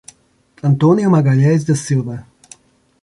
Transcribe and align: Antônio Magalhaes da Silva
Antônio 0.63 1.11
Magalhaes 1.11 1.63
da 1.63 1.75
Silva 1.75 2.25